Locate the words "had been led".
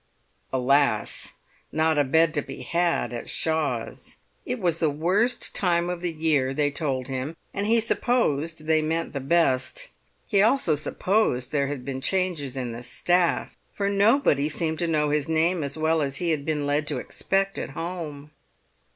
16.31-16.87